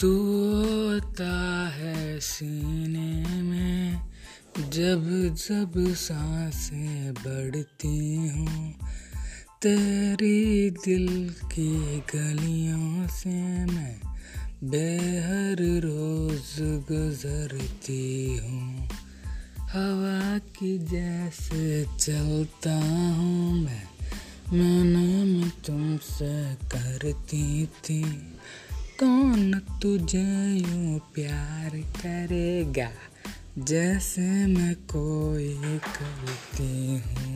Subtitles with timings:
[0.00, 4.00] तू होता है सीने में,
[4.58, 8.74] जब जब साँसें बढ़ती हूँ,
[9.62, 14.00] तेरी दिल की गलियों से मैं
[14.64, 18.88] बेहर रोज गुजरती हूँ।
[19.60, 22.74] हवा की जैसे चलता
[23.14, 23.82] हूँ मैं
[24.52, 28.32] मैंने मैं तुमसे करती थी।
[29.00, 32.90] कौन तुझे यूँ प्यार करेगा?
[33.58, 37.35] जैसे मैं कोई करती हूँ।